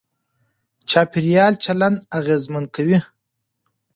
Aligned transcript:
چاپېريال 0.89 1.53
چلند 1.63 1.97
اغېزمن 2.17 2.63
کوي. 2.75 2.99